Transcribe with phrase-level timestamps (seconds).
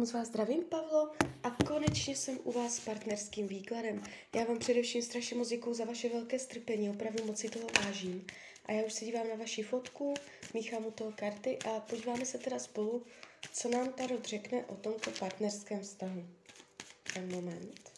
[0.00, 1.10] moc vás zdravím, Pavlo,
[1.42, 4.02] a konečně jsem u vás s partnerským výkladem.
[4.34, 8.26] Já vám především strašně moc děkuju za vaše velké strpení, opravdu moc si toho vážím.
[8.66, 10.14] A já už se dívám na vaši fotku,
[10.54, 13.02] míchám u toho karty a podíváme se teda spolu,
[13.52, 16.26] co nám Tarot řekne o tomto partnerském vztahu.
[17.14, 17.90] Ten moment.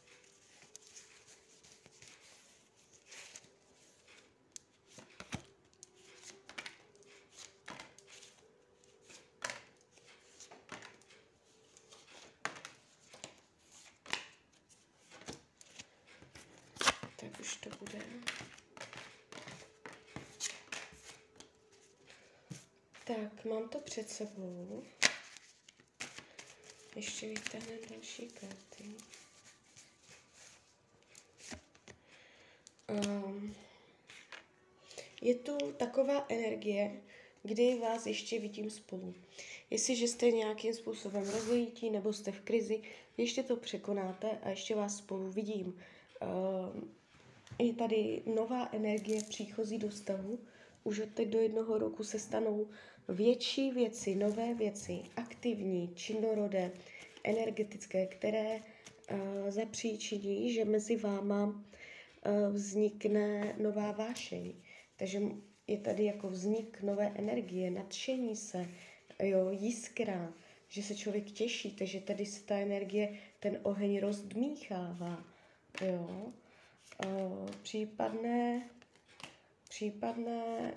[17.22, 17.98] Tak už to bude.
[23.04, 24.82] Tak, mám to před sebou.
[26.96, 28.84] Ještě vytáhneme další karty.
[32.88, 33.54] Um,
[35.22, 37.02] je tu taková energie,
[37.42, 39.14] kdy vás ještě vidím spolu.
[39.70, 42.82] Jestliže jste nějakým způsobem rozvojití nebo jste v krizi,
[43.16, 45.80] ještě to překonáte a ještě vás spolu vidím.
[46.20, 47.01] Um,
[47.58, 50.38] je tady nová energie příchozí do stavu.
[50.84, 52.68] Už od teď do jednoho roku se stanou
[53.08, 56.72] větší věci, nové věci, aktivní, činorodé,
[57.24, 59.18] energetické, které uh,
[59.50, 64.52] zapříčiní, že mezi váma uh, vznikne nová vášeň.
[64.96, 65.20] Takže
[65.66, 68.66] je tady jako vznik nové energie, nadšení se,
[69.22, 70.32] jo, jiskra,
[70.68, 75.24] že se člověk těší, takže tady se ta energie, ten oheň rozdmíchává,
[75.86, 76.32] jo.
[77.62, 78.62] Případné
[79.72, 80.74] případné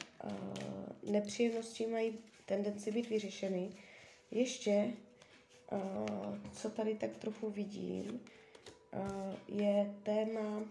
[1.12, 3.70] nepříjemnosti mají tendenci být vyřešeny.
[4.32, 4.92] Ještě,
[6.54, 8.22] co tady tak trochu vidím,
[9.48, 10.64] je téma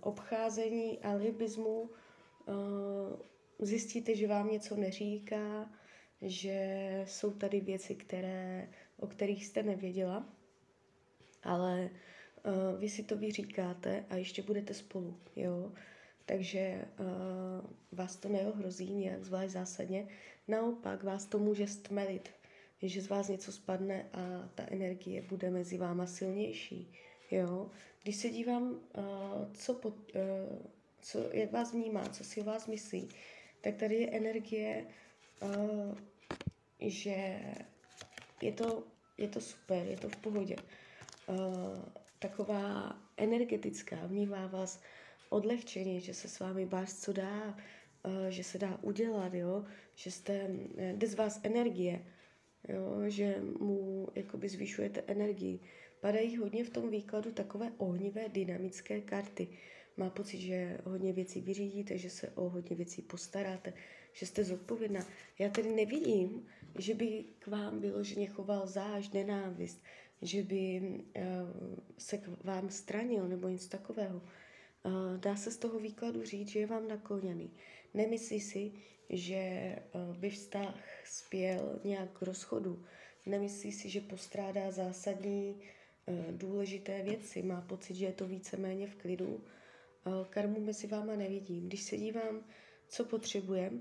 [0.00, 1.90] obcházení alibismu.
[3.58, 5.70] Zjistíte, že vám něco neříká,
[6.22, 8.68] že jsou tady věci, které,
[9.00, 10.26] o kterých jste nevěděla,
[11.42, 11.90] ale
[12.44, 15.72] uh, vy si to vyříkáte a ještě budete spolu, jo.
[16.26, 17.06] Takže uh,
[17.92, 20.08] vás to neohrozí nějak zvlášť zásadně.
[20.48, 22.30] Naopak vás to může stmelit,
[22.82, 26.92] že z vás něco spadne a ta energie bude mezi váma silnější.
[27.30, 27.70] Jo?
[28.02, 29.04] Když se dívám, uh,
[29.54, 30.58] co, pod, uh,
[31.00, 33.08] co, jak vás vnímá, co si o vás myslí,
[33.60, 34.86] tak tady je energie,
[35.42, 35.94] uh,
[36.80, 37.40] že
[38.42, 38.82] je to,
[39.18, 40.56] je to super, je to v pohodě.
[41.28, 41.78] Uh,
[42.28, 44.80] taková energetická, vnímá vás
[45.28, 49.64] odlehčení, že se s vámi báš, co dá, uh, že se dá udělat, jo?
[49.94, 52.06] že jste, eh, jde z vás energie,
[52.68, 53.02] jo?
[53.08, 55.60] že mu jakoby zvyšujete energii.
[56.00, 59.48] Padají hodně v tom výkladu takové ohnivé dynamické karty.
[59.96, 63.72] Má pocit, že hodně věcí vyřídíte, že se o hodně věcí postaráte,
[64.12, 65.06] že jste zodpovědná.
[65.38, 66.46] Já tedy nevidím,
[66.78, 69.82] že by k vám vyloženě choval záž, nenávist,
[70.22, 71.22] že by uh,
[71.98, 74.22] se k vám stranil nebo něco takového.
[75.16, 77.50] Dá se z toho výkladu říct, že je vám nakloněný.
[77.94, 78.72] Nemyslí si,
[79.10, 79.76] že
[80.18, 82.84] by vztah spěl nějak k rozchodu.
[83.26, 85.60] Nemyslí si, že postrádá zásadní
[86.30, 87.42] důležité věci.
[87.42, 89.44] Má pocit, že je to víceméně v klidu.
[90.30, 91.66] Karmu mezi váma nevidím.
[91.66, 92.44] Když se dívám,
[92.88, 93.72] co potřebuje,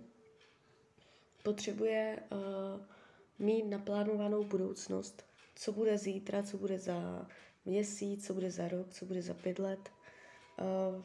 [1.43, 2.19] potřebuje
[3.39, 7.27] mít naplánovanou budoucnost, co bude zítra, co bude za
[7.65, 9.89] měsíc, co bude za rok, co bude za pět let–
[10.57, 11.03] uh,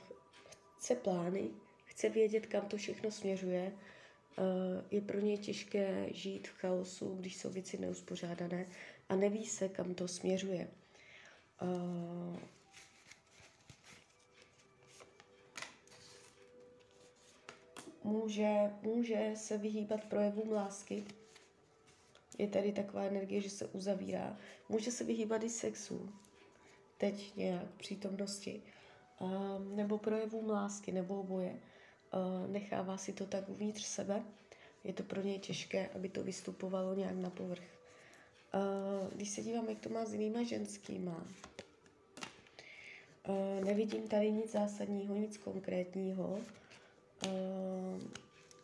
[0.76, 1.50] chce plány,
[1.84, 3.72] chce vědět, kam to všechno směřuje.
[4.38, 8.66] Uh, je pro něj těžké žít v chaosu, když jsou věci neuspořádané
[9.08, 10.68] a neví se, kam to směřuje.
[11.62, 12.36] Uh,
[18.04, 21.04] může, může se vyhýbat projevům lásky.
[22.38, 24.36] Je tady taková energie, že se uzavírá.
[24.68, 26.12] Může se vyhýbat i sexu.
[26.98, 28.62] Teď nějak přítomnosti
[29.74, 31.60] nebo projevům lásky, nebo oboje.
[32.46, 34.22] Nechává si to tak uvnitř sebe.
[34.84, 37.78] Je to pro něj těžké, aby to vystupovalo nějak na povrch.
[39.14, 41.26] Když se dívám, jak to má s jinýma ženskýma,
[43.64, 46.38] nevidím tady nic zásadního, nic konkrétního.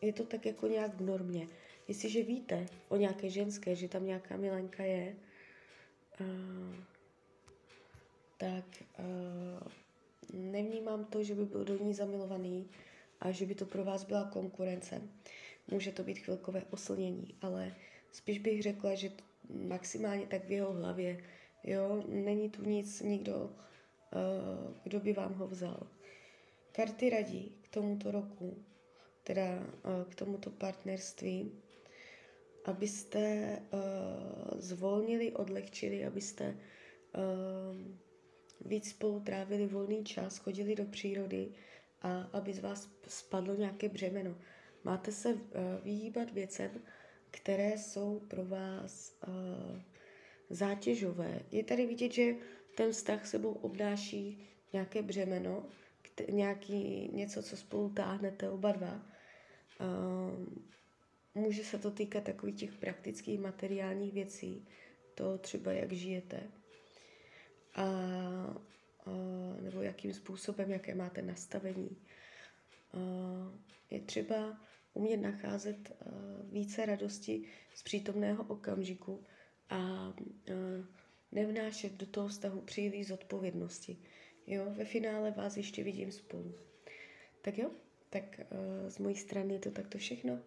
[0.02, 1.48] Je to tak jako nějak v normě.
[1.88, 5.16] Jestliže víte o nějaké ženské, že tam nějaká milenka je,
[8.36, 8.64] tak
[10.34, 12.68] Nevnímám to, že by byl do ní zamilovaný
[13.20, 15.02] a že by to pro vás byla konkurence.
[15.68, 17.74] Může to být chvilkové oslnění, ale
[18.12, 19.10] spíš bych řekla, že
[19.50, 21.24] maximálně tak v jeho hlavě,
[21.64, 25.86] jo, není tu nic, nikdo, uh, kdo by vám ho vzal.
[26.72, 28.64] Karty radí k tomuto roku,
[29.22, 31.52] teda uh, k tomuto partnerství.
[32.64, 33.80] Abyste uh,
[34.60, 36.56] zvolnili, odlehčili, abyste
[37.14, 37.76] uh,
[38.60, 41.48] víc spolu trávili volný čas, chodili do přírody
[42.02, 44.36] a aby z vás spadlo nějaké břemeno.
[44.84, 45.40] Máte se uh,
[45.82, 46.70] vyhýbat věcem,
[47.30, 49.80] které jsou pro vás uh,
[50.50, 51.40] zátěžové.
[51.50, 52.34] Je tady vidět, že
[52.74, 55.66] ten vztah sebou obnáší nějaké břemeno,
[56.30, 59.06] nějaký, něco, co spolu táhnete oba dva.
[59.80, 60.46] Uh,
[61.34, 64.66] může se to týkat takových těch praktických materiálních věcí,
[65.14, 66.40] to třeba jak žijete,
[67.74, 69.10] a, a,
[69.60, 71.96] nebo jakým způsobem, jaké máte nastavení.
[72.92, 72.98] A,
[73.90, 74.60] je třeba
[74.94, 76.04] umět nacházet a,
[76.52, 77.44] více radosti
[77.74, 79.24] z přítomného okamžiku
[79.70, 80.14] a, a
[81.32, 83.98] nevnášet do toho vztahu příliš zodpovědnosti.
[84.46, 86.54] Jo, ve finále vás ještě vidím spolu.
[87.42, 87.70] Tak jo,
[88.10, 90.38] tak uh, z mojí strany je to takto všechno.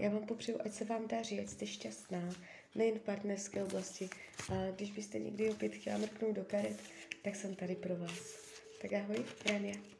[0.00, 2.34] Já vám popřeju, ať se vám daří, ať jste šťastná,
[2.74, 4.08] nejen v partnerské oblasti.
[4.52, 6.80] A když byste někdy opět chtěla mrknout do karet,
[7.22, 8.36] tak jsem tady pro vás.
[8.82, 9.95] Tak ahoj, Rania.